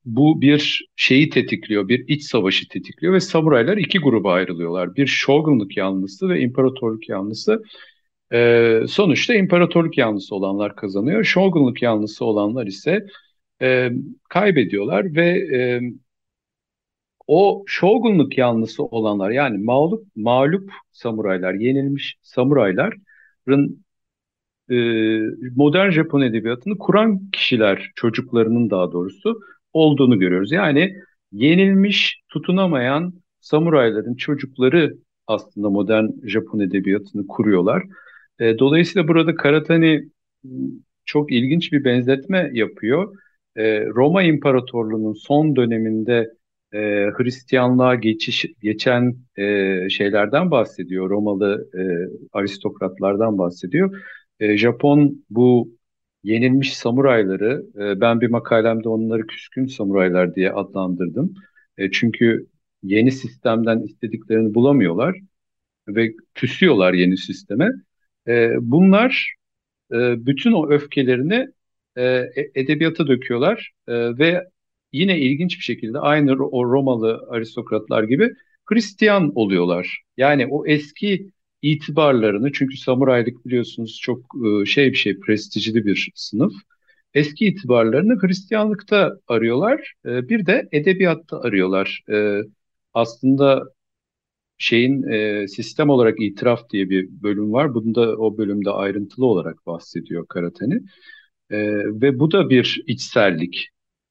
bu 0.05 0.41
bir 0.41 0.89
şeyi 0.95 1.29
tetikliyor, 1.29 1.87
bir 1.87 2.07
iç 2.07 2.23
savaşı 2.23 2.67
tetikliyor 2.67 3.13
ve 3.13 3.19
samuraylar 3.19 3.77
iki 3.77 3.99
gruba 3.99 4.33
ayrılıyorlar. 4.33 4.95
Bir 4.95 5.07
shogunluk 5.07 5.77
yanlısı 5.77 6.29
ve 6.29 6.39
imparatorluk 6.39 7.09
yanlısı. 7.09 7.63
Ee, 8.33 8.81
sonuçta 8.87 9.35
imparatorluk 9.35 9.97
yanlısı 9.97 10.35
olanlar 10.35 10.75
kazanıyor. 10.75 11.23
Shogunluk 11.23 11.81
yanlısı 11.81 12.25
olanlar 12.25 12.67
ise 12.67 13.05
e, 13.61 13.91
kaybediyorlar 14.29 15.15
ve 15.15 15.29
e, 15.57 15.81
o 17.29 17.63
shogunluk 17.67 18.37
yanlısı 18.37 18.83
olanlar 18.83 19.29
yani 19.31 19.57
mağlup 19.57 20.07
mağlup 20.15 20.71
samuraylar, 20.91 21.53
yenilmiş 21.53 22.17
samurayların 22.21 23.85
e, 24.71 24.75
modern 25.55 25.89
Japon 25.91 26.21
edebiyatını 26.21 26.77
kuran 26.77 27.29
kişiler, 27.31 27.91
çocuklarının 27.95 28.69
daha 28.69 28.91
doğrusu 28.91 29.39
olduğunu 29.73 30.19
görüyoruz. 30.19 30.51
Yani 30.51 30.95
yenilmiş, 31.31 32.21
tutunamayan 32.29 33.13
samurayların 33.39 34.15
çocukları 34.15 34.97
aslında 35.27 35.69
modern 35.69 36.07
Japon 36.23 36.59
edebiyatını 36.59 37.27
kuruyorlar. 37.27 37.83
E, 38.39 38.59
dolayısıyla 38.59 39.07
burada 39.07 39.35
Karatani 39.35 40.09
çok 41.05 41.31
ilginç 41.31 41.71
bir 41.71 41.83
benzetme 41.83 42.49
yapıyor. 42.53 43.15
E, 43.55 43.85
Roma 43.85 44.23
İmparatorluğu'nun 44.23 45.13
son 45.13 45.55
döneminde 45.55 46.38
e, 46.73 46.77
Hristiyanlığa 47.17 47.95
geçiş 47.95 48.45
geçen 48.61 49.15
e, 49.37 49.89
şeylerden 49.89 50.51
bahsediyor. 50.51 51.09
Romalı 51.09 51.69
e, 51.73 51.81
aristokratlardan 52.37 53.37
bahsediyor. 53.37 54.03
E, 54.39 54.57
Japon 54.57 55.25
bu 55.29 55.75
yenilmiş 56.23 56.77
samurayları 56.77 57.65
e, 57.75 58.01
ben 58.01 58.21
bir 58.21 58.29
makalemde 58.29 58.89
onları 58.89 59.27
küskün 59.27 59.65
samuraylar 59.65 60.35
diye 60.35 60.51
adlandırdım. 60.51 61.33
E, 61.77 61.91
çünkü 61.91 62.47
yeni 62.83 63.11
sistemden 63.11 63.79
istediklerini 63.79 64.53
bulamıyorlar 64.53 65.19
ve 65.87 66.13
küsüyorlar 66.35 66.93
yeni 66.93 67.17
sisteme. 67.17 67.69
E, 68.27 68.51
bunlar 68.61 69.35
e, 69.93 70.25
bütün 70.25 70.51
o 70.51 70.69
öfkelerini 70.71 71.47
e, 71.95 72.03
e 72.35 72.51
edebiyata 72.55 73.07
döküyorlar 73.07 73.71
e, 73.87 73.93
ve 74.17 74.49
yine 74.91 75.19
ilginç 75.19 75.57
bir 75.57 75.63
şekilde 75.63 75.99
aynı 75.99 76.33
o 76.47 76.65
Romalı 76.65 77.27
aristokratlar 77.29 78.03
gibi 78.03 78.29
Hristiyan 78.65 79.31
oluyorlar. 79.35 80.01
Yani 80.17 80.47
o 80.47 80.67
eski 80.67 81.31
itibarlarını 81.61 82.51
çünkü 82.51 82.77
samuraylık 82.77 83.45
biliyorsunuz 83.45 83.99
çok 84.01 84.25
şey 84.65 84.91
bir 84.91 84.97
şey 84.97 85.19
prestijli 85.19 85.85
bir 85.85 86.11
sınıf. 86.15 86.53
Eski 87.13 87.45
itibarlarını 87.47 88.17
Hristiyanlıkta 88.21 89.19
arıyorlar. 89.27 89.93
Bir 90.05 90.45
de 90.45 90.69
edebiyatta 90.71 91.41
arıyorlar. 91.41 92.03
Aslında 92.93 93.63
şeyin 94.57 95.05
sistem 95.45 95.89
olarak 95.89 96.21
itiraf 96.21 96.69
diye 96.69 96.89
bir 96.89 97.09
bölüm 97.23 97.53
var. 97.53 97.73
Bunda 97.73 98.17
o 98.17 98.37
bölümde 98.37 98.69
ayrıntılı 98.69 99.25
olarak 99.25 99.65
bahsediyor 99.65 100.27
Karatani. 100.27 100.81
Ve 102.01 102.19
bu 102.19 102.31
da 102.31 102.49
bir 102.49 102.83
içsellik. 102.87 103.69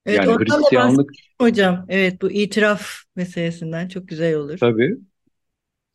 Evet, 0.08 0.26
yani 0.26 0.38
Hristiyanlık 0.38 1.10
hocam. 1.40 1.86
Evet 1.88 2.22
bu 2.22 2.30
itiraf 2.30 2.82
meselesinden 3.16 3.88
çok 3.88 4.08
güzel 4.08 4.36
olur. 4.36 4.58
Tabii. 4.58 4.96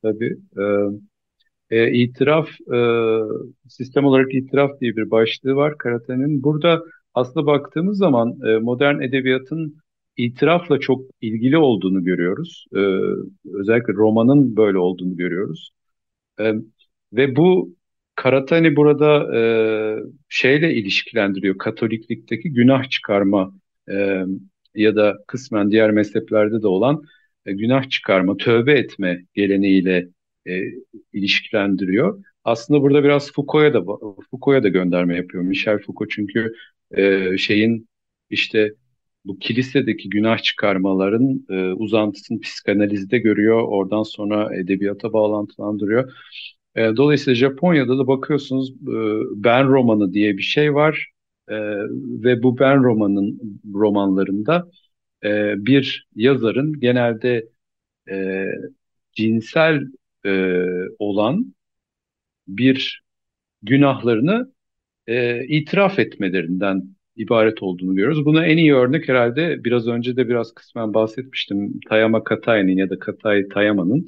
Tabii. 0.02 0.38
Ee, 0.58 1.78
e, 1.78 1.92
itiraf, 1.92 2.50
e, 2.74 2.80
sistem 3.68 4.06
olarak 4.06 4.34
itiraf 4.34 4.80
diye 4.82 4.96
bir 4.96 5.12
başlığı 5.12 5.56
var 5.56 5.78
Karate'nin. 5.78 6.44
Burada 6.44 6.84
aslında 7.14 7.46
baktığımız 7.46 7.98
zaman 7.98 8.40
e, 8.48 8.58
modern 8.58 9.02
edebiyatın 9.02 9.78
itirafla 10.18 10.80
çok 10.80 11.02
ilgili 11.22 11.58
olduğunu 11.58 12.04
görüyoruz. 12.04 12.66
E, 12.76 12.80
özellikle 13.54 13.94
romanın 13.94 14.56
böyle 14.56 14.78
olduğunu 14.78 15.18
görüyoruz. 15.18 15.72
E, 16.40 16.54
ve 17.14 17.36
bu 17.36 17.76
Karatani 18.16 18.76
burada 18.76 19.38
e, 19.38 19.42
şeyle 20.30 20.74
ilişkilendiriyor. 20.74 21.58
Katoliklikteki 21.58 22.54
günah 22.54 22.90
çıkarma 22.90 23.54
e, 23.92 24.24
ya 24.76 24.96
da 24.96 25.18
kısmen 25.28 25.72
diğer 25.72 25.92
mezheplerde 25.92 26.62
de 26.62 26.68
olan 26.68 27.02
e, 27.46 27.54
günah 27.54 27.90
çıkarma, 27.90 28.38
tövbe 28.38 28.74
etme 28.74 29.26
geleneğiyle 29.34 30.08
e, 30.48 30.62
ilişkilendiriyor. 31.14 32.24
Aslında 32.44 32.82
burada 32.82 33.04
biraz 33.04 33.32
Foucault'a 33.32 33.74
da 33.74 33.82
Foucault'a 34.32 34.64
da 34.64 34.68
gönderme 34.70 35.16
yapıyor. 35.16 35.44
Michel 35.44 35.80
Foucault 35.80 36.12
çünkü 36.12 36.54
e, 36.92 37.38
şeyin 37.38 37.88
işte 38.30 38.74
bu 39.26 39.40
kilisedeki 39.40 40.10
günah 40.10 40.38
çıkarmaların 40.38 41.46
e, 41.50 41.74
uzantısını 41.74 42.40
psikanalizde 42.40 43.20
görüyor. 43.20 43.62
Oradan 43.68 44.04
sonra 44.04 44.56
edebiyata 44.56 45.14
bağlantılandırıyor. 45.14 46.12
E, 46.76 46.82
dolayısıyla 46.98 47.36
Japonya'da 47.36 47.98
da 47.98 48.08
bakıyorsunuz 48.08 48.72
e, 48.72 48.96
Ben 49.44 49.68
romanı 49.68 50.14
diye 50.14 50.38
bir 50.38 50.44
şey 50.44 50.74
var. 50.74 51.13
E, 51.50 51.56
ve 52.24 52.44
bu 52.44 52.60
Ben 52.60 52.84
romanın 52.84 53.40
romanlarında 53.74 54.70
e, 55.24 55.54
bir 55.66 56.08
yazarın 56.16 56.80
genelde 56.80 57.50
e, 58.10 58.48
cinsel 59.14 59.82
e, 60.26 60.56
olan 61.00 61.56
bir 62.48 63.04
günahlarını 63.62 64.54
e, 65.08 65.46
itiraf 65.48 66.00
etmelerinden 66.00 66.84
ibaret 67.16 67.64
olduğunu 67.64 67.96
görüyoruz. 67.96 68.26
Buna 68.26 68.46
en 68.46 68.58
iyi 68.58 68.74
örnek 68.76 69.10
herhalde 69.10 69.64
biraz 69.64 69.88
önce 69.88 70.18
de 70.18 70.30
biraz 70.30 70.54
kısmen 70.54 70.94
bahsetmiştim. 70.94 71.80
Tayama 71.90 72.24
Katay'ın 72.24 72.68
ya 72.68 72.90
da 72.90 73.00
Katay 73.00 73.48
Tayama'nın 73.48 74.08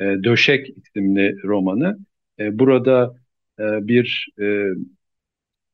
e, 0.00 0.04
Döşek 0.04 0.68
isimli 0.76 1.36
romanı. 1.44 1.98
E, 2.38 2.58
burada 2.58 3.14
e, 3.60 3.88
bir 3.88 4.28
e, 4.40 4.64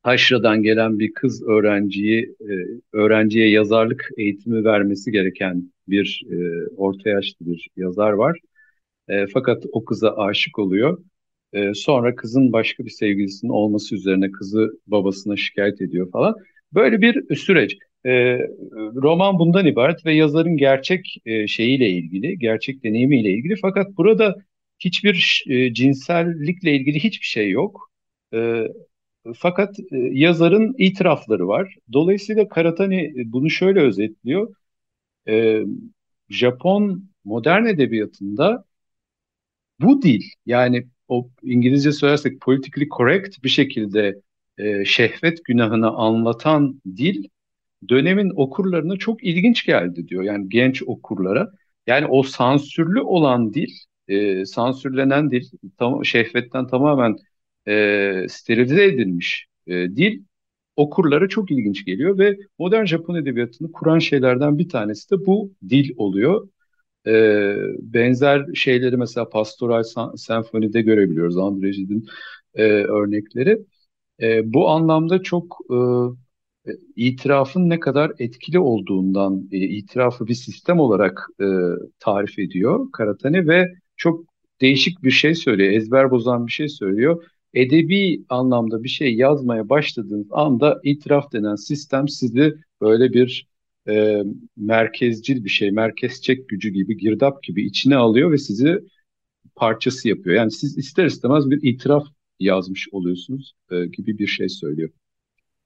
Taşra'dan 0.04 0.62
gelen 0.62 0.98
bir 0.98 1.14
kız 1.14 1.42
öğrenciyi 1.42 2.36
e, 2.40 2.54
öğrenciye 2.92 3.50
yazarlık 3.50 4.08
eğitimi 4.16 4.64
vermesi 4.64 5.10
gereken 5.12 5.72
bir 5.88 6.22
e, 6.30 6.36
orta 6.76 7.10
yaşlı 7.10 7.46
bir 7.46 7.68
yazar 7.76 8.12
var. 8.12 8.38
E, 9.08 9.26
fakat 9.26 9.64
o 9.72 9.84
kıza 9.84 10.16
aşık 10.16 10.58
oluyor. 10.58 10.98
Sonra 11.74 12.14
kızın 12.14 12.52
başka 12.52 12.84
bir 12.84 12.90
sevgilisinin 12.90 13.50
olması 13.52 13.94
üzerine 13.94 14.30
kızı 14.30 14.70
babasına 14.86 15.36
şikayet 15.36 15.80
ediyor 15.80 16.10
falan. 16.10 16.34
Böyle 16.74 17.00
bir 17.00 17.36
süreç. 17.36 17.76
Roman 18.94 19.38
bundan 19.38 19.66
ibaret 19.66 20.06
ve 20.06 20.14
yazarın 20.14 20.56
gerçek 20.56 21.16
şeyiyle 21.46 21.90
ilgili, 21.90 22.38
gerçek 22.38 22.84
deneyimiyle 22.84 23.30
ilgili. 23.30 23.56
Fakat 23.62 23.96
burada 23.96 24.36
hiçbir 24.78 25.44
cinsellikle 25.72 26.72
ilgili 26.76 26.98
hiçbir 27.04 27.26
şey 27.26 27.50
yok. 27.50 27.90
E, 29.26 29.30
fakat 29.36 29.78
e, 29.80 29.96
yazarın 30.12 30.74
itirafları 30.78 31.48
var. 31.48 31.76
Dolayısıyla 31.92 32.48
Karatani 32.48 33.12
bunu 33.32 33.50
şöyle 33.50 33.80
özetliyor. 33.80 34.54
E, 35.28 35.62
Japon 36.30 37.10
modern 37.24 37.66
edebiyatında 37.66 38.64
bu 39.80 40.02
dil 40.02 40.22
yani 40.46 40.86
o 41.08 41.30
İngilizce 41.42 41.92
söylersek 41.92 42.40
politically 42.40 42.88
correct 42.88 43.44
bir 43.44 43.48
şekilde 43.48 44.20
e, 44.58 44.84
şehvet 44.84 45.44
günahını 45.44 45.90
anlatan 45.90 46.82
dil 46.96 47.24
dönemin 47.88 48.32
okurlarına 48.36 48.96
çok 48.96 49.24
ilginç 49.24 49.66
geldi 49.66 50.08
diyor. 50.08 50.22
Yani 50.22 50.48
genç 50.48 50.82
okurlara. 50.86 51.50
Yani 51.86 52.06
o 52.06 52.22
sansürlü 52.22 53.00
olan 53.00 53.54
dil, 53.54 53.70
e, 54.08 54.46
sansürlenen 54.46 55.30
dil, 55.30 55.44
tam, 55.78 56.04
şehvetten 56.04 56.66
tamamen 56.66 57.16
e, 57.68 58.26
sterilize 58.28 58.84
edilmiş 58.84 59.46
e, 59.66 59.72
dil 59.96 60.22
okurlara 60.76 61.28
çok 61.28 61.50
ilginç 61.50 61.84
geliyor 61.84 62.18
ve 62.18 62.36
modern 62.58 62.84
Japon 62.84 63.14
edebiyatını 63.14 63.72
kuran 63.72 63.98
şeylerden 63.98 64.58
bir 64.58 64.68
tanesi 64.68 65.10
de 65.10 65.26
bu 65.26 65.52
dil 65.68 65.90
oluyor. 65.96 66.48
E, 67.06 67.12
benzer 67.80 68.54
şeyleri 68.54 68.96
mesela 68.96 69.28
Pastoral 69.28 69.82
Senfoni'de 70.16 70.82
görebiliyoruz. 70.82 71.36
André 71.36 71.70
Gide'in 71.70 72.06
e, 72.54 72.64
örnekleri. 72.64 73.58
E, 74.22 74.52
bu 74.54 74.68
anlamda 74.70 75.22
çok 75.22 75.58
e, 75.70 75.76
itirafın 76.96 77.70
ne 77.70 77.80
kadar 77.80 78.12
etkili 78.18 78.58
olduğundan 78.58 79.48
e, 79.52 79.56
itirafı 79.58 80.26
bir 80.26 80.34
sistem 80.34 80.80
olarak 80.80 81.28
e, 81.40 81.44
tarif 81.98 82.38
ediyor 82.38 82.90
Karatani 82.92 83.48
ve 83.48 83.74
çok 83.96 84.24
değişik 84.60 85.02
bir 85.02 85.10
şey 85.10 85.34
söylüyor. 85.34 85.72
Ezber 85.72 86.10
bozan 86.10 86.46
bir 86.46 86.52
şey 86.52 86.68
söylüyor. 86.68 87.24
Edebi 87.54 88.24
anlamda 88.28 88.82
bir 88.82 88.88
şey 88.88 89.14
yazmaya 89.14 89.68
başladığınız 89.68 90.26
anda 90.30 90.80
itiraf 90.84 91.32
denen 91.32 91.54
sistem 91.56 92.08
sizi 92.08 92.54
böyle 92.80 93.12
bir 93.12 93.48
e, 93.88 94.22
merkezcil 94.56 95.44
bir 95.44 95.50
şey, 95.50 95.70
merkez 95.70 96.22
çek 96.22 96.48
gücü 96.48 96.70
gibi, 96.70 96.96
girdap 96.96 97.42
gibi 97.42 97.66
içine 97.66 97.96
alıyor 97.96 98.32
ve 98.32 98.38
sizi 98.38 98.78
parçası 99.54 100.08
yapıyor. 100.08 100.36
Yani 100.36 100.50
siz 100.50 100.78
ister 100.78 101.04
istemez 101.06 101.50
bir 101.50 101.62
itiraf 101.62 102.06
yazmış 102.40 102.88
oluyorsunuz 102.92 103.52
e, 103.70 103.86
gibi 103.86 104.18
bir 104.18 104.26
şey 104.26 104.48
söylüyor. 104.48 104.90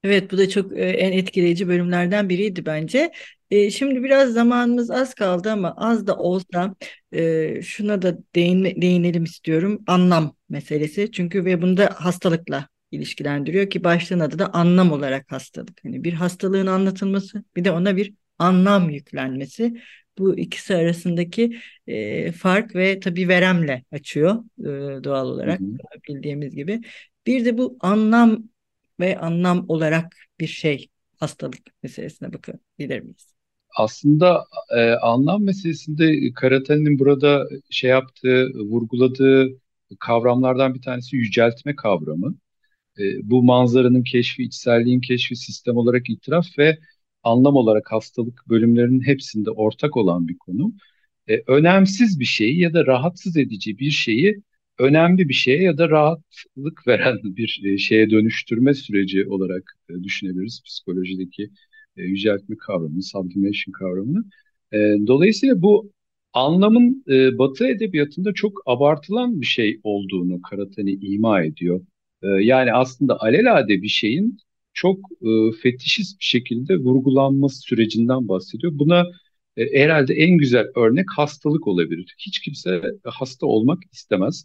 Evet 0.03 0.31
bu 0.31 0.37
da 0.37 0.49
çok 0.49 0.77
e, 0.77 0.81
en 0.81 1.11
etkileyici 1.11 1.67
bölümlerden 1.67 2.29
biriydi 2.29 2.65
bence. 2.65 3.11
E, 3.51 3.71
şimdi 3.71 4.03
biraz 4.03 4.33
zamanımız 4.33 4.91
az 4.91 5.13
kaldı 5.13 5.51
ama 5.51 5.73
az 5.77 6.07
da 6.07 6.17
olsa 6.17 6.75
e, 7.11 7.61
şuna 7.61 8.01
da 8.01 8.17
değin, 8.35 8.63
değinelim 8.81 9.23
istiyorum. 9.23 9.83
Anlam 9.87 10.35
meselesi. 10.49 11.11
Çünkü 11.11 11.45
ve 11.45 11.61
bunu 11.61 11.77
da 11.77 11.89
hastalıkla 11.95 12.67
ilişkilendiriyor 12.91 13.69
ki 13.69 13.83
başlığın 13.83 14.19
adı 14.19 14.39
da 14.39 14.53
anlam 14.53 14.91
olarak 14.91 15.31
hastalık. 15.31 15.85
Hani 15.85 16.03
bir 16.03 16.13
hastalığın 16.13 16.67
anlatılması 16.67 17.43
bir 17.55 17.65
de 17.65 17.71
ona 17.71 17.97
bir 17.97 18.13
anlam 18.39 18.89
yüklenmesi. 18.89 19.81
Bu 20.17 20.37
ikisi 20.37 20.75
arasındaki 20.75 21.59
e, 21.87 22.31
fark 22.31 22.75
ve 22.75 22.99
tabii 22.99 23.27
veremle 23.27 23.83
açıyor 23.91 24.43
e, 24.59 25.03
doğal 25.03 25.27
olarak 25.27 25.59
hı 25.59 25.63
hı. 25.65 26.03
bildiğimiz 26.09 26.55
gibi. 26.55 26.81
Bir 27.27 27.45
de 27.45 27.57
bu 27.57 27.77
anlam 27.79 28.43
ve 28.99 29.19
anlam 29.19 29.65
olarak 29.67 30.15
bir 30.39 30.47
şey 30.47 30.87
hastalık 31.19 31.83
meselesine 31.83 32.33
bakabilir 32.33 32.99
miyiz? 32.99 33.36
Aslında 33.77 34.45
e, 34.77 34.81
anlam 34.91 35.43
meselesinde 35.43 36.33
Karate'nin 36.33 36.99
burada 36.99 37.47
şey 37.69 37.89
yaptığı, 37.89 38.49
vurguladığı 38.53 39.49
kavramlardan 39.99 40.73
bir 40.75 40.81
tanesi 40.81 41.15
yüceltme 41.15 41.75
kavramı. 41.75 42.35
E, 42.99 43.03
bu 43.29 43.43
manzaranın 43.43 44.03
keşfi, 44.03 44.43
içselliğin 44.43 45.01
keşfi, 45.01 45.35
sistem 45.35 45.77
olarak 45.77 46.09
itiraf 46.09 46.47
ve 46.59 46.79
anlam 47.23 47.55
olarak 47.55 47.91
hastalık 47.91 48.43
bölümlerinin 48.49 49.01
hepsinde 49.01 49.51
ortak 49.51 49.97
olan 49.97 50.27
bir 50.27 50.37
konu. 50.37 50.73
E, 51.29 51.43
önemsiz 51.47 52.19
bir 52.19 52.25
şeyi 52.25 52.59
ya 52.59 52.73
da 52.73 52.85
rahatsız 52.85 53.37
edici 53.37 53.79
bir 53.79 53.91
şeyi 53.91 54.43
önemli 54.79 55.29
bir 55.29 55.33
şeye 55.33 55.63
ya 55.63 55.77
da 55.77 55.89
rahatlık 55.89 56.87
veren 56.87 57.19
bir 57.23 57.61
e, 57.65 57.77
şeye 57.77 58.09
dönüştürme 58.09 58.73
süreci 58.73 59.27
olarak 59.27 59.77
e, 59.89 60.03
düşünebiliriz 60.03 60.61
psikolojideki 60.65 61.51
e, 61.97 62.03
yüceltme 62.03 62.57
kavramını, 62.57 63.03
sublimation 63.03 63.71
kavramını. 63.73 64.23
Dolayısıyla 65.07 65.61
bu 65.61 65.91
anlamın 66.33 67.03
Batı 67.37 67.67
edebiyatında 67.67 68.33
çok 68.33 68.61
abartılan 68.65 69.41
bir 69.41 69.45
şey 69.45 69.79
olduğunu 69.83 70.41
Karatani 70.41 70.91
ima 70.91 71.43
ediyor. 71.43 71.81
Yani 72.21 72.73
aslında 72.73 73.21
alelade 73.21 73.81
bir 73.81 73.87
şeyin 73.87 74.37
çok 74.73 74.99
fetişist 75.61 76.19
bir 76.19 76.25
şekilde 76.25 76.77
vurgulanması 76.77 77.59
sürecinden 77.61 78.27
bahsediyor. 78.27 78.73
Buna 78.75 79.05
herhalde 79.57 80.13
en 80.13 80.37
güzel 80.37 80.67
örnek 80.75 81.05
hastalık 81.15 81.67
olabilir. 81.67 82.15
Hiç 82.17 82.39
kimse 82.39 82.81
hasta 83.05 83.45
olmak 83.45 83.79
istemez. 83.93 84.43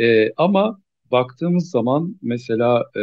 E, 0.00 0.32
ama 0.36 0.80
baktığımız 1.10 1.70
zaman 1.70 2.16
mesela 2.22 2.84
e, 2.96 3.02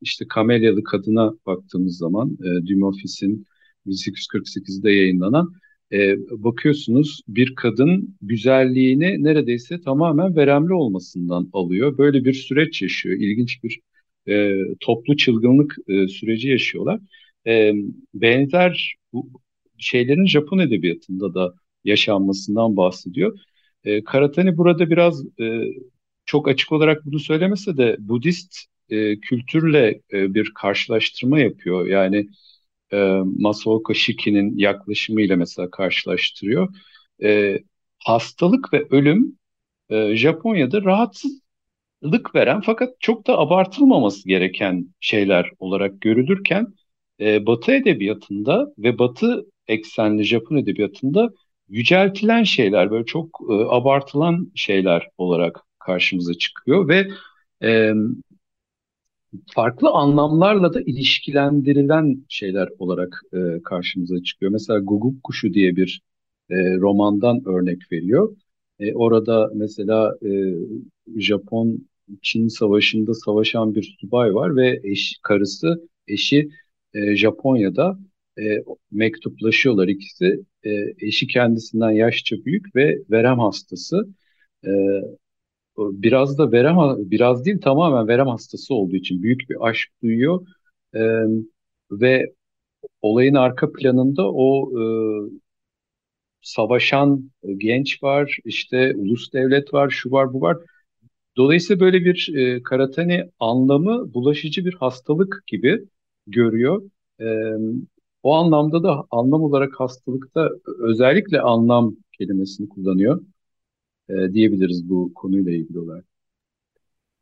işte 0.00 0.28
Kamelyalı 0.28 0.84
Kadına 0.84 1.32
baktığımız 1.46 1.98
zaman 1.98 2.38
e, 2.40 2.66
Dumofis'in 2.66 3.46
1848'de 3.86 4.92
yayınlanan 4.92 5.52
e, 5.92 6.16
bakıyorsunuz 6.30 7.20
bir 7.28 7.54
kadın 7.54 8.16
güzelliğini 8.22 9.24
neredeyse 9.24 9.80
tamamen 9.80 10.36
veremli 10.36 10.74
olmasından 10.74 11.50
alıyor. 11.52 11.98
Böyle 11.98 12.24
bir 12.24 12.32
süreç 12.32 12.82
yaşıyor. 12.82 13.16
İlginç 13.20 13.64
bir 13.64 13.80
e, 14.28 14.58
toplu 14.80 15.16
çılgınlık 15.16 15.76
e, 15.88 16.08
süreci 16.08 16.48
yaşıyorlar. 16.48 17.00
E, 17.46 17.72
benzer 18.14 18.94
bu 19.12 19.30
şeylerin 19.78 20.26
Japon 20.26 20.58
edebiyatında 20.58 21.34
da 21.34 21.54
yaşanmasından 21.84 22.76
bahsediyor. 22.76 23.38
E, 23.84 24.04
Karatani 24.04 24.56
burada 24.56 24.90
biraz 24.90 25.24
e, 25.40 25.64
çok 26.30 26.48
açık 26.48 26.72
olarak 26.72 27.06
bunu 27.06 27.18
söylemese 27.18 27.76
de 27.76 27.96
Budist 27.98 28.56
e, 28.90 29.20
kültürle 29.20 30.00
e, 30.12 30.34
bir 30.34 30.52
karşılaştırma 30.54 31.40
yapıyor. 31.40 31.86
Yani 31.86 32.28
e, 32.92 33.20
Masaoka 33.38 33.94
Shiki'nin 33.94 34.58
yaklaşımıyla 34.58 35.36
mesela 35.36 35.70
karşılaştırıyor. 35.70 36.68
E, 37.22 37.58
hastalık 37.98 38.72
ve 38.72 38.86
ölüm 38.90 39.38
e, 39.90 40.16
Japonya'da 40.16 40.82
rahatsızlık 40.82 42.34
veren 42.34 42.60
fakat 42.60 43.00
çok 43.00 43.26
da 43.26 43.38
abartılmaması 43.38 44.28
gereken 44.28 44.94
şeyler 45.00 45.50
olarak 45.58 46.00
görülürken 46.00 46.66
e, 47.20 47.46
Batı 47.46 47.72
edebiyatında 47.72 48.66
ve 48.78 48.98
Batı 48.98 49.46
eksenli 49.68 50.24
Japon 50.24 50.56
edebiyatında 50.56 51.30
yüceltilen 51.68 52.44
şeyler, 52.44 52.90
böyle 52.90 53.04
çok 53.06 53.40
e, 53.50 53.52
abartılan 53.52 54.52
şeyler 54.54 55.08
olarak 55.18 55.60
karşımıza 55.80 56.34
çıkıyor 56.34 56.88
ve 56.88 57.08
e, 57.62 57.92
farklı 59.54 59.90
anlamlarla 59.90 60.74
da 60.74 60.80
ilişkilendirilen 60.80 62.24
şeyler 62.28 62.68
olarak 62.78 63.22
e, 63.32 63.62
karşımıza 63.62 64.22
çıkıyor. 64.22 64.52
Mesela 64.52 64.80
Guguk 64.80 65.22
Kuşu 65.24 65.54
diye 65.54 65.76
bir 65.76 66.02
e, 66.50 66.54
romandan 66.76 67.42
örnek 67.48 67.92
veriyor. 67.92 68.36
E, 68.78 68.94
orada 68.94 69.50
mesela 69.54 70.14
e, 70.26 70.54
Japon 71.16 71.88
Çin 72.22 72.48
Savaşı'nda 72.48 73.14
savaşan 73.14 73.74
bir 73.74 73.96
subay 74.00 74.34
var 74.34 74.56
ve 74.56 74.80
eş, 74.84 75.18
karısı 75.22 75.88
eşi 76.08 76.50
e, 76.94 77.16
Japonya'da 77.16 77.98
e, 78.38 78.42
mektuplaşıyorlar 78.90 79.88
ikisi. 79.88 80.44
E, 80.64 80.70
eşi 80.98 81.26
kendisinden 81.26 81.90
yaşça 81.90 82.36
büyük 82.44 82.76
ve 82.76 82.98
verem 83.10 83.38
hastası. 83.38 84.08
E, 84.66 84.70
biraz 85.80 86.38
da 86.38 86.52
verem 86.52 86.76
biraz 87.10 87.44
değil 87.44 87.60
tamamen 87.60 88.08
verem 88.08 88.26
hastası 88.28 88.74
olduğu 88.74 88.96
için 88.96 89.22
büyük 89.22 89.50
bir 89.50 89.68
aşk 89.68 89.88
duyuyor 90.02 90.46
e, 90.94 91.00
ve 91.90 92.34
olayın 93.02 93.34
arka 93.34 93.72
planında 93.72 94.32
o 94.32 94.72
e, 94.80 94.82
savaşan 96.42 97.30
genç 97.56 98.02
var, 98.02 98.36
işte 98.44 98.94
ulus 98.96 99.32
devlet 99.32 99.74
var, 99.74 99.90
şu 99.90 100.10
var, 100.10 100.32
bu 100.32 100.40
var. 100.40 100.56
Dolayısıyla 101.36 101.80
böyle 101.80 102.04
bir 102.04 102.34
e, 102.36 102.62
karatani 102.62 103.30
anlamı 103.40 104.14
bulaşıcı 104.14 104.64
bir 104.64 104.74
hastalık 104.74 105.44
gibi 105.46 105.84
görüyor. 106.26 106.82
E, 107.20 107.26
o 108.22 108.34
anlamda 108.34 108.82
da 108.82 109.04
anlam 109.10 109.42
olarak 109.42 109.80
hastalıkta 109.80 110.50
özellikle 110.78 111.40
anlam 111.40 111.96
kelimesini 112.18 112.68
kullanıyor 112.68 113.22
e, 114.10 114.32
diyebiliriz 114.34 114.88
bu 114.88 115.14
konuyla 115.14 115.52
ilgili 115.52 115.78
olarak. 115.78 116.04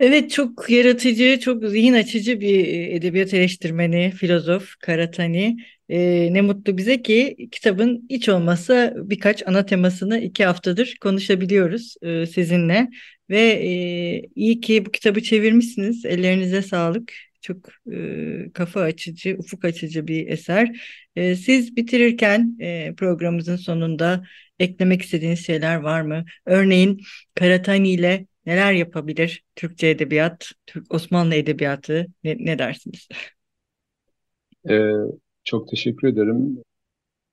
Evet 0.01 0.31
çok 0.31 0.71
yaratıcı, 0.71 1.39
çok 1.41 1.65
zihin 1.65 1.95
açıcı 1.95 2.41
bir 2.41 2.67
e, 2.67 2.95
edebiyat 2.95 3.35
eleştirmeni, 3.35 4.11
filozof 4.11 4.77
Karatani. 4.81 5.57
Ee, 5.89 6.29
ne 6.33 6.41
mutlu 6.41 6.77
bize 6.79 7.03
ki 7.03 7.49
kitabın 7.53 8.07
hiç 8.11 8.29
olmazsa 8.29 8.95
birkaç 8.97 9.47
ana 9.49 9.67
temasını 9.67 10.19
iki 10.21 10.45
haftadır 10.45 10.97
konuşabiliyoruz 11.01 11.95
e, 12.03 12.27
sizinle. 12.27 12.89
Ve 13.31 13.41
e, 13.41 14.23
iyi 14.35 14.61
ki 14.61 14.87
bu 14.87 14.91
kitabı 14.91 15.23
çevirmişsiniz. 15.23 16.05
Ellerinize 16.05 16.63
sağlık. 16.63 17.13
Çok 17.41 17.69
e, 17.93 18.53
kafa 18.55 18.81
açıcı, 18.81 19.37
ufuk 19.39 19.65
açıcı 19.65 20.07
bir 20.07 20.29
eser. 20.29 20.81
E, 21.17 21.35
siz 21.37 21.77
bitirirken 21.77 22.57
e, 22.61 22.95
programımızın 22.97 23.57
sonunda 23.57 24.25
eklemek 24.59 25.03
istediğiniz 25.03 25.47
şeyler 25.47 25.77
var 25.77 26.03
mı? 26.03 26.25
Örneğin 26.47 27.01
Karatani 27.35 27.91
ile 27.91 28.27
neler 28.47 28.73
yapabilir 28.73 29.45
Türkçe 29.57 29.89
edebiyat, 29.89 30.51
Türk 30.67 30.95
Osmanlı 30.95 31.35
edebiyatı 31.35 32.07
ne, 32.25 32.37
ne 32.39 32.59
dersiniz? 32.59 33.09
Ee, 34.71 34.93
çok 35.45 35.69
teşekkür 35.69 36.09
ederim. 36.09 36.59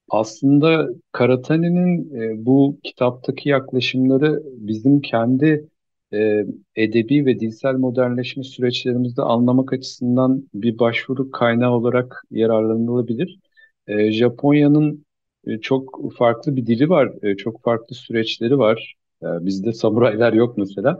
Aslında 0.09 0.89
Karatani'nin 1.11 2.15
e, 2.15 2.45
bu 2.45 2.79
kitaptaki 2.83 3.49
yaklaşımları 3.49 4.43
bizim 4.45 5.01
kendi 5.01 5.67
e, 6.13 6.45
edebi 6.75 7.25
ve 7.25 7.39
dilsel 7.39 7.73
modernleşme 7.73 8.43
süreçlerimizde 8.43 9.21
anlamak 9.21 9.73
açısından 9.73 10.49
bir 10.53 10.79
başvuru 10.79 11.31
kaynağı 11.31 11.71
olarak 11.71 12.23
yararlanılabilir. 12.31 13.39
E, 13.87 14.11
Japonya'nın 14.11 15.04
e, 15.47 15.59
çok 15.61 16.13
farklı 16.17 16.55
bir 16.55 16.65
dili 16.67 16.89
var, 16.89 17.13
e, 17.23 17.35
çok 17.37 17.63
farklı 17.63 17.95
süreçleri 17.95 18.57
var. 18.57 18.95
E, 19.23 19.25
bizde 19.25 19.73
samuraylar 19.73 20.33
yok 20.33 20.57
mesela. 20.57 20.99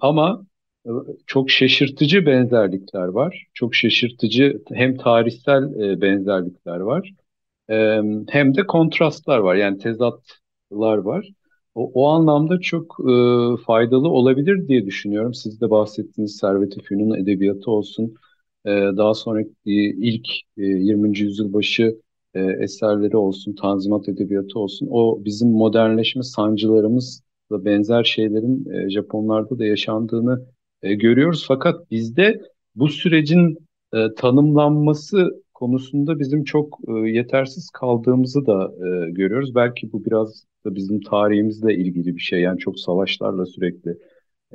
Ama 0.00 0.46
çok 1.26 1.50
şaşırtıcı 1.50 2.26
benzerlikler 2.26 3.04
var. 3.06 3.46
Çok 3.54 3.74
şaşırtıcı 3.74 4.62
hem 4.72 4.96
tarihsel 4.96 5.62
benzerlikler 6.00 6.80
var. 6.80 7.12
Hem 8.28 8.54
de 8.56 8.66
kontrastlar 8.66 9.38
var. 9.38 9.54
Yani 9.54 9.78
tezatlar 9.78 10.96
var. 10.98 11.28
O, 11.74 11.90
o 11.94 12.08
anlamda 12.08 12.60
çok 12.60 12.96
e, 13.00 13.12
faydalı 13.66 14.08
olabilir 14.08 14.68
diye 14.68 14.86
düşünüyorum. 14.86 15.34
Siz 15.34 15.60
de 15.60 15.70
bahsettiğiniz 15.70 16.36
Servet-i 16.36 16.82
Fünun 16.82 17.14
edebiyatı 17.18 17.70
olsun, 17.70 18.14
e, 18.66 18.70
daha 18.70 19.14
sonraki 19.14 19.50
ilk 20.00 20.28
e, 20.58 20.62
20. 20.62 21.24
yüzyıl 21.24 21.52
başı 21.52 21.96
e, 22.34 22.40
eserleri 22.40 23.16
olsun, 23.16 23.54
Tanzimat 23.54 24.08
edebiyatı 24.08 24.58
olsun. 24.58 24.88
O 24.90 25.24
bizim 25.24 25.48
modernleşme 25.50 26.22
sancılarımızla 26.22 27.64
benzer 27.64 28.04
şeylerin 28.04 28.70
e, 28.70 28.90
Japonlarda 28.90 29.58
da 29.58 29.64
yaşandığını 29.64 30.46
e, 30.82 30.94
görüyoruz. 30.94 31.44
Fakat 31.48 31.90
bizde 31.90 32.40
bu 32.74 32.88
sürecin 32.88 33.58
e, 33.94 34.14
tanımlanması 34.16 35.42
konusunda 35.54 36.18
bizim 36.18 36.44
çok 36.44 36.78
e, 36.88 36.92
yetersiz 36.92 37.70
kaldığımızı 37.70 38.46
da 38.46 38.72
e, 38.76 39.10
görüyoruz. 39.10 39.54
Belki 39.54 39.92
bu 39.92 40.04
biraz 40.04 40.44
da 40.64 40.74
bizim 40.74 41.00
tarihimizle 41.00 41.74
ilgili 41.76 42.16
bir 42.16 42.20
şey. 42.20 42.40
Yani 42.40 42.58
çok 42.58 42.78
savaşlarla 42.80 43.46
sürekli 43.46 43.98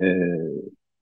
e, 0.01 0.05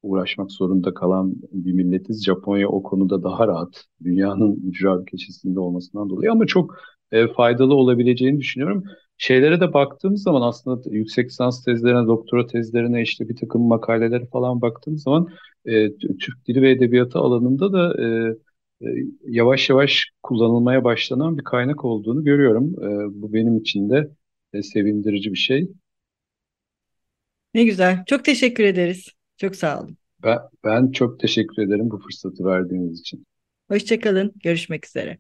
uğraşmak 0.06 0.52
zorunda 0.52 0.94
kalan 0.94 1.36
bir 1.52 1.74
milletiz. 1.74 2.26
Japonya 2.26 2.70
o 2.70 2.84
konuda 2.84 3.24
daha 3.24 3.48
rahat 3.48 3.86
dünyanın 4.04 4.56
ücra 4.68 5.06
köşesinde 5.06 5.60
olmasından 5.60 6.10
dolayı 6.10 6.32
ama 6.32 6.46
çok 6.46 6.78
e, 7.12 7.28
faydalı 7.28 7.76
olabileceğini 7.76 8.40
düşünüyorum. 8.40 8.84
Şeylere 9.18 9.62
de 9.62 9.74
baktığımız 9.74 10.24
zaman 10.24 10.42
aslında 10.42 10.90
yüksek 10.90 11.26
lisans 11.30 11.64
tezlerine, 11.64 12.08
doktora 12.08 12.48
tezlerine 12.48 13.02
işte 13.02 13.30
bir 13.30 13.36
takım 13.36 13.68
makalelere 13.68 14.26
falan 14.26 14.62
baktığımız 14.62 15.04
zaman 15.04 15.28
e, 15.66 15.98
Türk 15.98 16.48
dili 16.48 16.62
ve 16.62 16.72
edebiyatı 16.72 17.20
alanında 17.20 17.74
da 17.74 18.04
e, 18.04 18.36
e, 18.82 18.88
yavaş 19.28 19.70
yavaş 19.70 20.12
kullanılmaya 20.24 20.84
başlanan 20.84 21.38
bir 21.38 21.44
kaynak 21.44 21.86
olduğunu 21.86 22.24
görüyorum. 22.24 22.76
E, 22.84 23.22
bu 23.22 23.34
benim 23.34 23.58
için 23.58 23.90
de 23.90 24.12
e, 24.54 24.64
sevindirici 24.64 25.32
bir 25.32 25.38
şey. 25.38 25.70
Ne 27.54 27.64
güzel. 27.64 28.04
Çok 28.06 28.26
teşekkür 28.26 28.64
ederiz. 28.64 29.15
Çok 29.38 29.56
sağ 29.56 29.80
olun. 29.82 29.98
Ben, 30.24 30.40
ben 30.64 30.92
çok 30.92 31.20
teşekkür 31.20 31.62
ederim 31.64 31.92
bu 31.92 31.98
fırsatı 32.00 32.46
verdiğiniz 32.46 33.00
için. 33.00 33.26
Hoşçakalın. 33.68 34.34
Görüşmek 34.44 34.86
üzere. 34.86 35.20